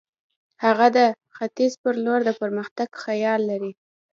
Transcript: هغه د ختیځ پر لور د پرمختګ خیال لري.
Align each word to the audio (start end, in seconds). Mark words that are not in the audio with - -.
هغه 0.63 0.87
د 0.97 0.99
ختیځ 1.35 1.73
پر 1.81 1.95
لور 2.05 2.19
د 2.25 2.29
پرمختګ 2.41 2.89
خیال 3.03 3.41
لري. 3.51 3.71